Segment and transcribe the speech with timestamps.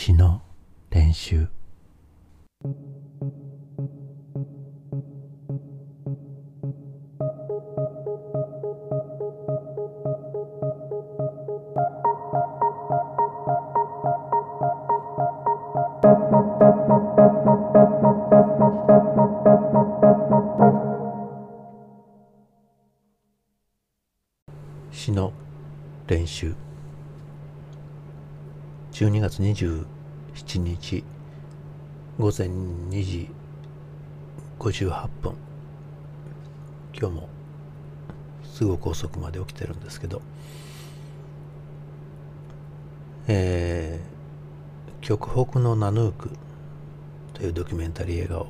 [0.00, 0.40] 詩の
[0.88, 1.46] 練習。
[29.00, 31.04] 12月27日
[32.18, 33.30] 午前2時
[34.58, 35.34] 58分。
[36.92, 37.28] 今日も
[38.44, 40.20] すごく遅くまで起きてるんですけど。
[43.26, 46.32] えー、極北のナヌーク
[47.32, 48.48] というドキュメンタリー映画を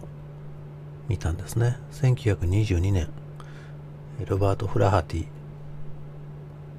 [1.07, 1.79] 見たんですね。
[1.93, 3.09] 1922年
[4.27, 5.27] ロバート・フラハティ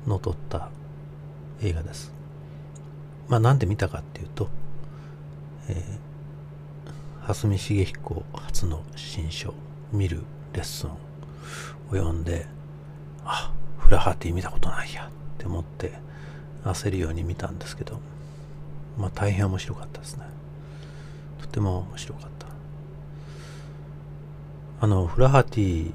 [0.05, 0.69] の撮った
[1.61, 2.20] 映画です。
[3.27, 4.49] まあなんで見たかっていうと、
[5.69, 9.53] えー、蓮見茂彦初の新書
[9.91, 10.23] 「見る
[10.53, 10.97] レッスン」を
[11.91, 12.47] 読んで
[13.25, 15.93] あフラハティ見たことないやって思って
[16.63, 17.99] 焦るように見たんですけど
[18.97, 20.25] まあ大変面白かったですね。
[21.41, 22.47] とても面白かった。
[24.81, 25.91] あのフラハティ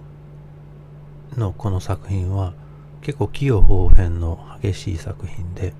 [1.36, 2.52] のこの作品は
[3.02, 5.72] 結構器用方変の激しい作品で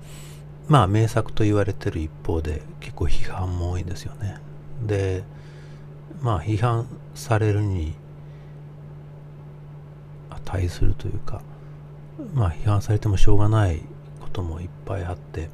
[0.67, 4.37] まあ名作と言われてる一方で結構批判も多いんですよね。
[4.85, 5.23] で
[6.21, 7.93] まあ批判されるに
[10.29, 11.41] 値するというか
[12.33, 13.81] まあ批判されてもしょうがない
[14.21, 15.49] こともいっぱいあって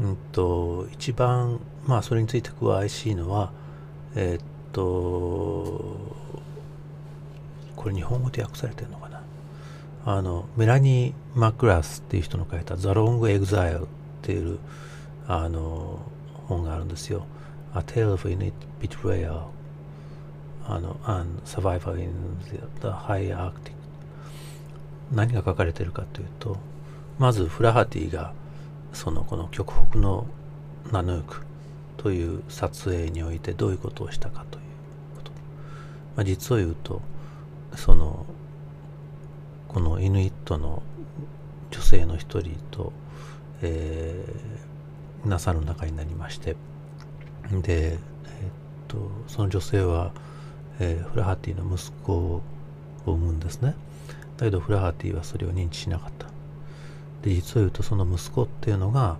[0.00, 3.52] うんと一番まあそれについて詳しいのは
[4.14, 4.82] えー、っと
[7.76, 9.22] これ日本語で訳されてるのかな。
[10.06, 13.86] あのメラニー・マクラスっていう人の書いた「The Long Exile」
[14.22, 14.58] ていう
[15.26, 16.00] あの
[16.46, 17.26] 本があるんですよ。
[17.74, 19.44] A Tale of Inuit Betrayal
[20.66, 22.12] あの and Survival in
[22.80, 23.72] the High Arctic
[25.12, 26.56] 何が書かれているかというと
[27.18, 28.32] まずフラハティが
[28.92, 30.26] そのこの極北の
[30.90, 31.42] ナヌーク
[31.96, 34.64] という撮影においてどういうことをしたかという
[35.16, 35.30] こと、
[36.16, 37.02] まあ、実を言うと
[37.76, 38.26] その
[39.68, 40.82] このイヌイットの
[41.70, 42.92] 女性の一人と、
[43.62, 46.56] えー、ナサの仲になりまして
[47.50, 47.98] で、えー、っ
[48.88, 50.12] とその女性は、
[50.78, 52.42] えー、フラハティの息子を
[53.06, 53.74] 産むんですね
[54.36, 56.26] だけどフラハティはそれを認知しなかった
[57.22, 59.18] で実を言うとその息子っていうのが、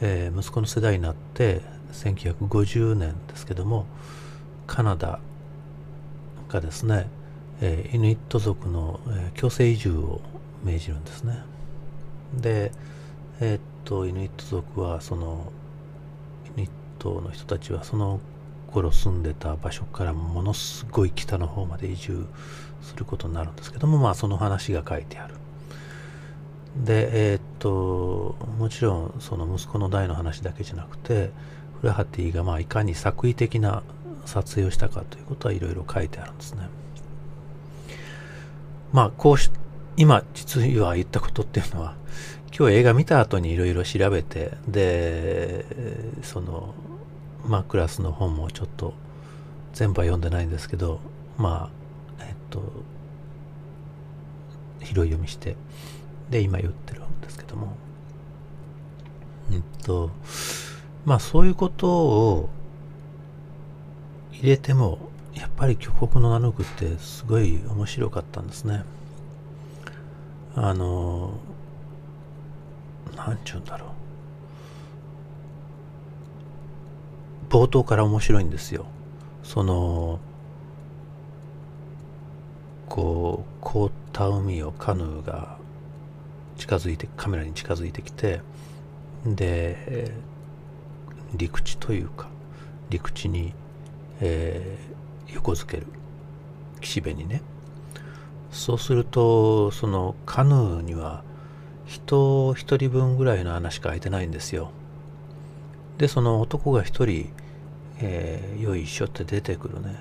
[0.00, 1.60] えー、息子の世代になって
[1.92, 3.86] 1950年ですけども
[4.66, 5.18] カナダ
[6.48, 7.08] がですね
[7.64, 10.20] えー、イヌイット族の、えー、強制移住を
[10.64, 11.38] 命じるんですね。
[12.34, 12.72] で、
[13.44, 15.52] えー、っと、イヌイット族は、その、
[16.54, 16.70] イヌイッ
[17.00, 18.20] トの人たちは、その
[18.70, 22.24] 頃住んでた場所からものすごい北の方まで移住
[22.82, 25.34] することになるんですけども、まあ、その話が書いてある。
[26.84, 31.32] で、えー、っと、もちろん、その息子の代の話だけじゃなくて、
[31.80, 33.82] フラハティが、まあ、いかに作為的な
[34.24, 36.68] 撮影をしたかということはいろいろ書いてあるんですね。
[38.92, 39.50] まあ、こうし、
[39.96, 41.96] 今、実は言ったことっていうのは、
[42.54, 45.64] 今日映画見た後にいろいろ調べて、で、
[46.22, 46.74] その、
[47.46, 48.92] まあ、クラスの本もちょっと
[49.72, 51.00] 全部は読んでないんですけど、
[51.38, 51.70] ま
[52.18, 52.62] あ、えっと、
[54.80, 55.56] 拾い読みして、
[56.28, 57.74] で、今言ってるんですけども、
[59.50, 60.10] うんと、
[61.06, 62.50] まあ、そういうことを
[64.30, 64.98] 入れても、
[65.34, 68.84] やっぱり極北のナヌクってすごい面白かったんですね。
[70.54, 71.32] あの、
[73.16, 73.88] なんちゅうんだろう。
[77.52, 78.86] 冒頭から面白いんですよ。
[79.42, 80.18] その、
[82.88, 85.58] こう、凍った海をカヌーが
[86.56, 88.40] 近づいて、カメラに近づいてきて、
[89.26, 90.14] で、
[91.34, 92.28] 陸地というか、
[92.90, 93.54] 陸地に、
[94.20, 95.86] えー、横付ける
[96.80, 97.40] 岸辺にね
[98.50, 101.24] そうするとそのカヌーには
[101.86, 104.70] 人一人分ぐらいの穴しか開いてないんですよ。
[105.98, 107.30] でその男が一人、
[108.00, 109.96] えー、よいしょって出てくるね。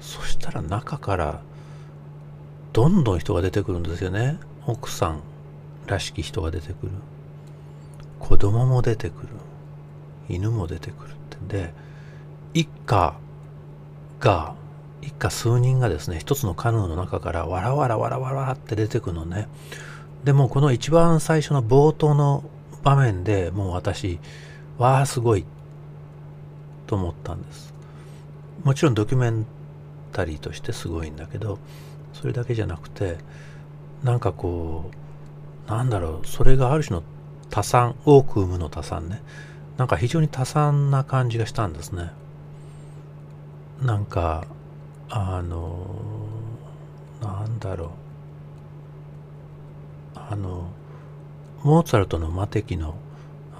[0.00, 1.42] そしたら中から
[2.72, 4.38] どんどん人が出てくるんですよね。
[4.66, 5.20] 奥さん
[5.86, 6.92] らしき人が出てくる。
[8.18, 9.28] 子供も出てくる。
[10.28, 11.36] 犬も出てくるって。
[11.38, 11.72] んで
[12.54, 13.14] 一家
[14.20, 14.54] が
[15.02, 19.48] 一家数人がですね一つのカヌーの中からわらわらわらわらって出てくるのね。
[20.24, 22.44] でもこの一番最初の冒頭の
[22.82, 24.18] 場面でもう私
[24.78, 25.44] わあすごい
[26.86, 27.72] と思ったんです。
[28.64, 29.46] もちろんドキュメン
[30.12, 31.58] タリーとしてすごいんだけど
[32.12, 33.16] それだけじゃなくて
[34.02, 34.90] なんかこ
[35.66, 37.02] うなんだろうそれがある種の
[37.48, 39.22] 多産多く生むの多産ね。
[39.76, 42.10] なんか非常に多産な感じがしたんですね。
[43.80, 44.46] なんか
[45.08, 45.96] あの
[47.22, 48.09] なんだろう。
[50.30, 50.70] あの
[51.64, 52.94] モーツァルトの魔敵の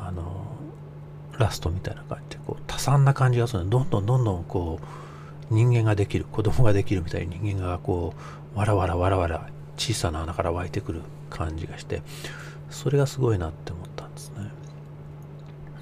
[0.01, 0.47] あの
[1.37, 4.79] ラストみたいな感じでこう多産な感じがするどんどんどんどんこ
[5.51, 8.15] う人間ができる子供ができるみたいに人間がこ
[8.55, 12.03] うわらわらわらわら小さな穴から湧いてくる感じがして
[12.71, 14.51] それがすごいなって思ったんですね。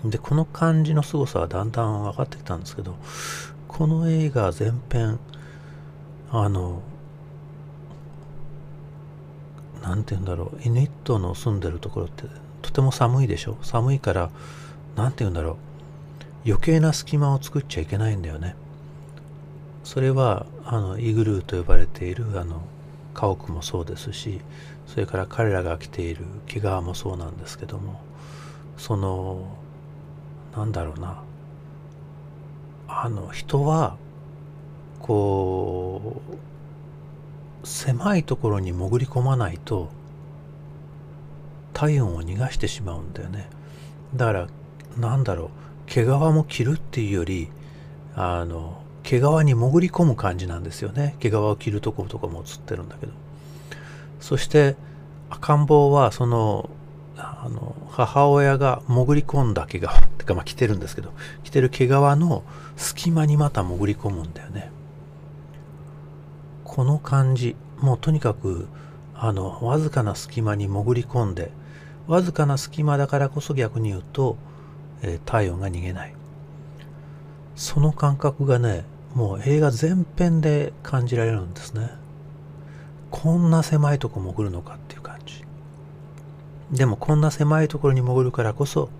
[0.05, 2.96] でこの感じの凄さはだんだん分かってきたんですけど
[3.67, 5.19] この映画全編
[6.31, 6.82] あの
[9.88, 10.61] 何て言うんだろう。
[10.62, 12.25] イヌイットの住んでるところって
[12.61, 13.56] とても寒いでしょ。
[13.62, 14.31] 寒いから
[14.96, 15.56] 何て言うんだろう。
[16.44, 18.55] 余計な隙間を作っちゃいけないんだよね。
[19.85, 22.61] それはあのイグルーと呼ばれているあの
[23.14, 24.43] 家屋もそうですし
[24.87, 28.00] それから彼らが着ている毛皮もそうなんですけども
[28.76, 29.56] その
[30.55, 31.23] なんだろうな。
[32.91, 33.96] あの人は
[35.00, 36.34] こう
[37.64, 39.88] 狭いところに潜り込まないと
[41.72, 43.49] 体温を逃がしてしまうんだよね。
[44.14, 44.49] だから
[44.96, 45.49] なんだろう
[45.87, 47.49] 毛皮も着るっていうより
[48.14, 51.16] あの毛皮に潜り込む感じなんですよね。
[51.20, 53.12] 毛皮を着るとことかも映ってるんだけど。
[54.20, 54.76] そして
[55.31, 56.70] 赤ん坊はその
[57.16, 59.87] あの母親が潜り込んだ毛皮っ
[60.19, 61.12] てかまあ着てるんですけど
[61.44, 62.43] 着てる毛皮の
[62.76, 64.70] 隙間にまた潜り込むんだよね。
[66.79, 68.69] この感じもうとにかく
[69.13, 71.51] あのわずかな隙間に潜り込んで
[72.07, 74.37] わずかな隙間だからこそ逆に言うと
[75.03, 76.15] えー、体温が逃げない。
[77.57, 78.85] その感覚がね
[79.15, 81.91] もう映画全編で感じられるんですね。
[83.11, 85.45] こんな狭いとこ潜るのかっていう感じ。
[86.71, 88.91] でもこんな狭いところに潜るからこそ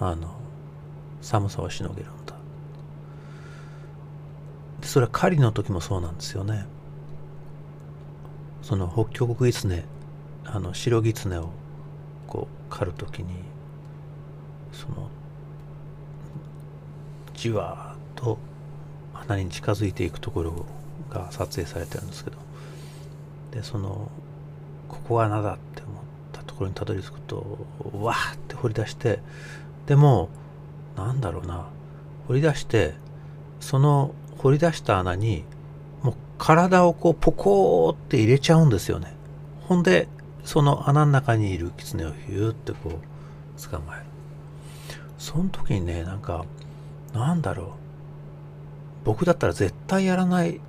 [0.00, 0.34] あの
[1.20, 2.34] 寒さをしのげるんだ。
[4.82, 6.66] それは狩りの時もそうなんですよね。
[8.70, 9.82] その北極狐
[10.44, 11.50] あの白狐を
[12.28, 13.34] こう狩る時に
[14.70, 15.10] その
[17.34, 18.38] じわーっと
[19.12, 20.66] 鼻に近づいていくところ
[21.10, 22.36] が撮影されてるんですけど
[23.50, 24.08] でその
[24.88, 29.18] ここが穴だって思ったところにたどり着くとわーって掘り出して
[29.86, 30.28] でも
[30.96, 31.66] なんだろうな
[32.28, 32.94] 掘り出して
[33.58, 35.44] その掘り出した穴に
[36.40, 39.14] 体をこうポコーって入れちゃうんですよね。
[39.60, 40.08] ほんで
[40.42, 44.06] その穴の中にいる狐をヒューってこう捕まえる。
[45.18, 46.46] その時にねなんか
[47.12, 47.66] なんだろう。
[49.04, 50.60] 僕だったら絶対やらないっ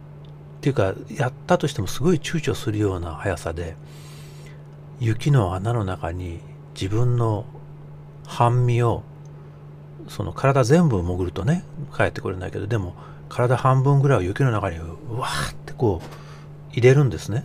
[0.59, 3.77] ていうかやったとしてもすごい躊躇するような速さで
[4.99, 6.41] 雪の穴の中に
[6.75, 7.45] 自分の
[8.25, 9.03] 半身を
[10.09, 11.63] その体全部潜るとね
[11.95, 12.95] 帰ってこれないけどでも
[13.29, 17.43] 体半分ぐらいを雪の中にうわーってこう入れるんですね。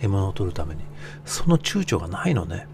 [0.00, 0.82] 獲物を取るために。
[1.24, 2.66] その躊躇がないのね。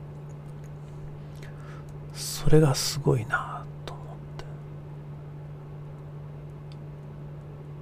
[2.14, 4.06] それがすごいなと思っ
[4.38, 4.44] て。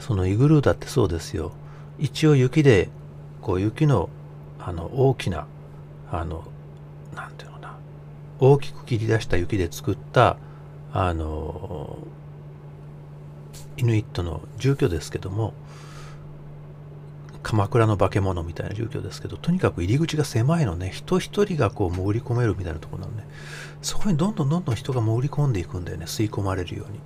[0.00, 1.52] そのイグルーだってそうですよ。
[1.98, 2.90] 一応雪で
[3.40, 4.10] こう雪の
[4.58, 5.46] あの大きな
[6.10, 6.44] あの
[7.14, 7.76] なんていうのかな。
[8.40, 10.36] 大きく切り出した雪で作った
[10.92, 11.98] あの
[13.76, 15.54] イヌイットの住居ですけども
[17.52, 23.28] 鎌倉の化け物みたいな住居ですけどとにかく入り口が狭いのね人一人がこう潜り込めるみたいなところなのね。
[23.82, 26.98] そこにどんどんどんどん人が潜り込んでいくんだよね吸い込まれるように。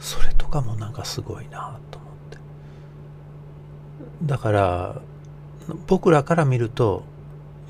[0.00, 2.38] それとかもなんかすごいなと思って。
[4.24, 5.00] だから
[5.86, 7.04] 僕らから見ると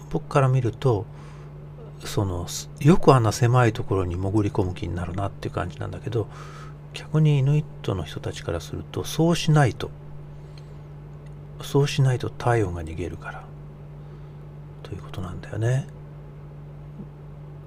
[0.08, 1.04] 僕から見ると
[2.06, 2.46] その
[2.80, 6.28] よくあんな狭いところに潜り込む気になるなっていう感じなんだけど
[6.94, 9.90] 逆にイヌイットの人たちからするとそうしないと。
[11.62, 13.44] そうしないと体温が逃げるから。
[14.82, 15.86] ということなんだよね。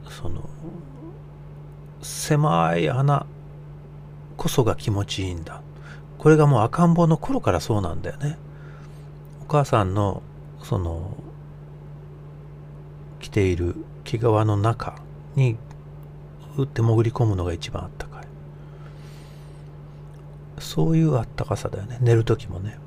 [0.10, 0.50] その
[2.02, 3.26] 狭い穴
[4.38, 5.62] こそが気持ちいいんだ。
[6.18, 8.38] これがもう赤ん坊の頃からそうなんだよね。
[9.42, 10.22] お母さんの
[10.64, 11.16] その
[13.20, 15.02] 着ている毛皮の中
[15.36, 15.58] に
[16.58, 18.24] 打って潜り込むのが一番あったかい。
[20.60, 21.98] そういうあったかさだよね。
[22.02, 22.78] 寝る時もね。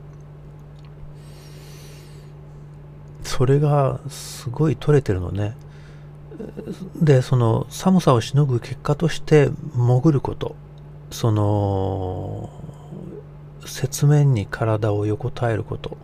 [3.42, 5.56] それがすごい取れてるのね。
[6.94, 10.54] でその寒さをしのぐ結果として潜ること。
[11.10, 12.50] その
[13.62, 15.96] 雪面に体を横たえること、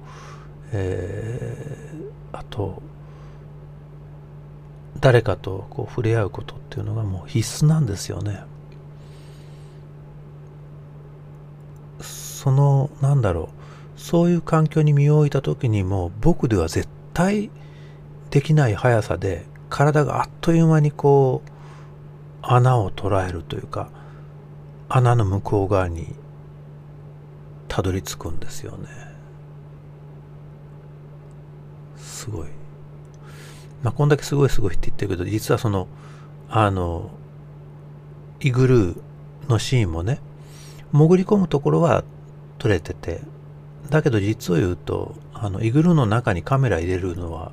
[0.72, 2.82] えー、あと
[4.98, 8.42] 誰かとこう触れ合うことっていうのがもう必須なんですよね。
[12.00, 13.50] そのなんだろ
[13.96, 14.00] う。
[14.00, 16.88] そういう環境に身を置いた時にも僕では絶
[17.18, 17.50] 対
[18.30, 21.50] できない速さで体があっという間にこう
[22.42, 23.90] 穴を捉えるというか
[24.88, 26.14] 穴の向こう側に
[27.66, 28.86] たどり着くんですよね。
[31.96, 32.48] すごい。
[33.82, 35.88] まあこんだけすごいすごいって言ってるけど実はその
[36.48, 37.10] あの
[38.38, 39.00] イグルー
[39.48, 40.20] のシーンもね
[40.92, 42.04] 潜り込むところは
[42.58, 43.22] 撮れてて
[43.90, 47.52] だけど実を言うとあのイグルの中にカメラ入れるのは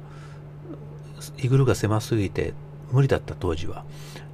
[1.38, 2.54] イグルが狭すぎて
[2.92, 3.86] 無理だった当時は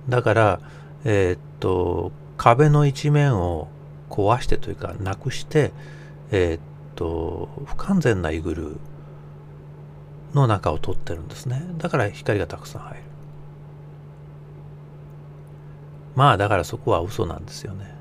[0.10, 0.60] だから、
[1.04, 3.68] えー、っと、壁の一面を
[4.10, 5.72] 壊してというか、なくして、
[6.32, 6.60] えー、っ
[6.96, 8.78] と、不完全なイグル
[10.34, 11.64] の中を取ってるんですね。
[11.78, 13.04] だから光がたくさん入る。
[16.16, 17.96] まあ、だからそこは嘘なんですよね。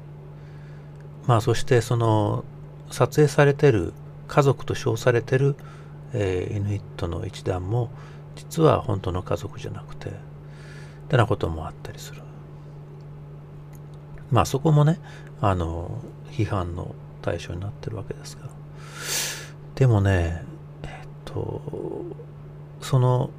[1.27, 2.45] まあ、そしてその、
[2.91, 3.93] 撮影されてる、
[4.29, 5.57] 家族と称されてる、
[6.13, 7.91] えー、イヌイットの一団も、
[8.37, 10.13] 実は本当の家族じゃなくて、っ
[11.09, 12.23] てなこともあったりする。
[14.31, 15.01] まあそこもね、
[15.41, 18.49] あの、批判の対象になってるわけですが。
[19.75, 20.45] でもね、
[20.83, 21.63] えっと、
[22.81, 23.31] その、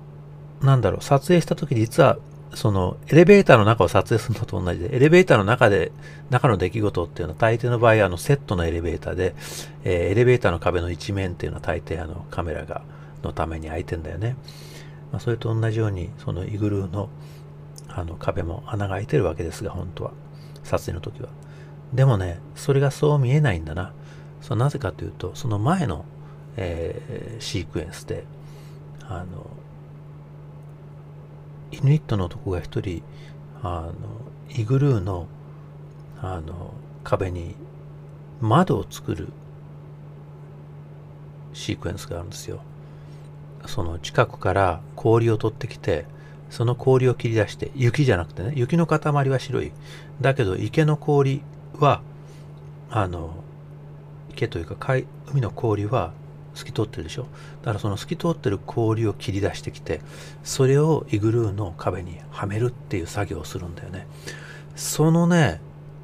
[0.62, 2.18] なんだろう、撮影した時実は、
[2.54, 5.92] その、エレベーターの中を撮影するのと同じで、エレベーターの中で、
[6.30, 9.36] 中の出来事っていうのは大抵の場合、あの、セットのエレベーターで、
[9.84, 12.82] えー、エレベーターの壁の一面っていうのは大抵あの、カメラが、
[13.24, 14.36] のために開いてんだよね。
[15.12, 17.10] まあ、それと同じように、そのイグルーの、
[17.88, 20.12] あの壁も穴が開いてるわけですが、本当は。
[20.64, 21.30] 撮影の時は。
[21.94, 23.94] でもね、それがそう見えないんだな。
[24.42, 26.06] そなぜかというと、その前の、
[26.58, 28.24] えー、シークエンスで、
[29.08, 29.50] あの、
[31.72, 33.02] イヌイットの男が一人、
[33.64, 33.94] あの、
[34.50, 35.28] イグルーの、
[36.22, 36.74] あの、
[37.04, 37.56] 壁に
[38.42, 39.30] 窓を作る
[41.54, 42.62] シークエンスがあるんですよ。
[43.66, 46.06] その近くから氷を取ってきて、
[46.50, 49.72] その氷を切り出して、雪じゃなくてね、雪の塊は白い。
[50.20, 51.42] だけど池の氷
[51.80, 52.02] は、
[52.90, 53.44] あの、
[54.32, 56.12] 池というか海、海の氷は
[56.54, 57.28] 透き通ってるでしょ？
[57.62, 60.02] だからその透き通ってる氷を切り出してきて、
[60.44, 64.08] それをイグルーの壁にはめるっていう作業をするんだよね。
[64.76, 65.62] そのね、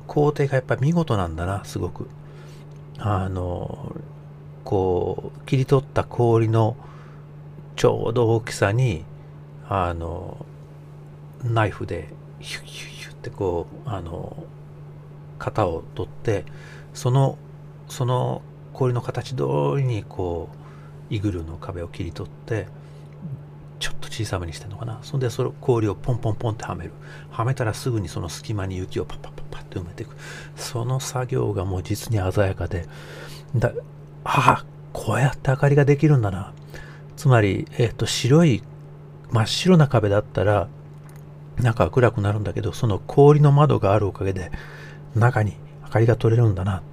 [0.07, 2.09] 工程がやっぱ見事なんだな、すごく。
[2.97, 3.95] あの、
[4.63, 6.75] こう、切り取った氷の
[7.75, 9.05] ちょうど大きさに、
[9.69, 10.45] あの
[11.43, 12.07] ナイフで
[12.39, 14.45] ヒュッヒュッヒュッってこうあの
[15.39, 16.45] 型を取って
[16.93, 17.37] その
[17.89, 18.41] その
[18.77, 19.43] 氷の形通
[19.77, 20.50] りにこ
[21.10, 22.67] うイグルーの壁を切り取って
[23.79, 25.00] ちょっと小さめにしてるのかな。
[25.01, 26.91] そんでその氷をポンポンポンってはめる。
[27.31, 30.15] はめたらすぐにその隙間に雪をパッパッパッパッって埋めていく。
[30.55, 32.86] その作業がもう実に鮮やかで
[33.55, 33.72] だ
[34.24, 36.53] ああこうやって明かりができるんだな。
[37.15, 38.62] つまり、えっ、ー、と白い
[39.31, 40.67] 真っ白な壁だったら
[41.60, 44.51] 中は暗くなるんだけどその氷の窓があるおかげで
[45.15, 46.84] 中に明かりが取れるんだな。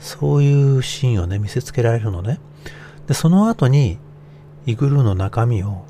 [0.00, 2.40] そういうシーンをね見せつけられるのね。
[3.06, 3.98] でその後に
[4.66, 5.84] イグルーの中身を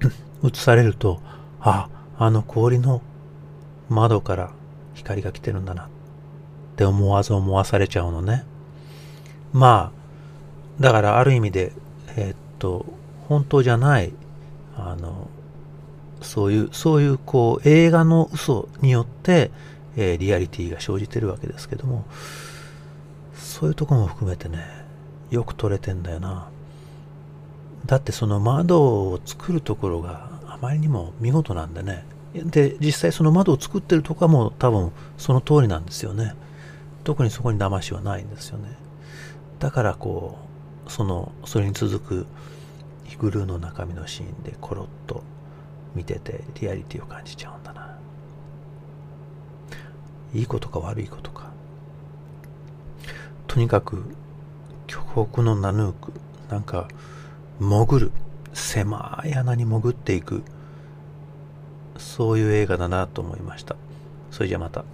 [0.44, 1.20] 映されると
[1.60, 1.88] あ
[2.18, 3.02] あの氷の
[3.88, 4.50] 窓から
[4.94, 5.88] 光が来てるんだなっ
[6.76, 8.44] て思わず思わされちゃうのね。
[9.52, 11.72] まあだからある意味で
[12.16, 12.86] えー、っと
[13.28, 14.12] 本当じゃない
[14.76, 15.28] あの
[16.22, 19.50] そういうそういうこう映画の嘘によって、
[19.96, 22.06] えー、リアリティが生じてるわけですけども。
[23.36, 24.58] そういうとこも含めてね
[25.30, 26.48] よく撮れてんだよな。
[27.84, 32.04] だってその窓を作るところがあまりにも見事なんでね。
[32.34, 36.34] で実際その窓を作ってるとこはもう多分その通りなんですよね。
[37.04, 38.70] 特にそこに騙しはないんですよね。
[39.58, 40.38] だからこ
[40.86, 42.26] うそのそれに続く
[43.04, 45.22] ヒグルーの中身のシーンでコロッと
[45.94, 47.98] 見ててリアリティを感じちゃうんだな。
[50.34, 51.55] いいことか悪いことか。
[53.56, 54.04] とにかく
[54.86, 55.00] 巨
[55.32, 56.12] 北のナヌーク
[56.50, 56.88] なんか
[57.58, 58.12] 潜る
[58.52, 60.42] 狭い穴に潜っていく
[61.96, 63.76] そういう映画だなと思いました。
[64.30, 64.84] それじゃまた。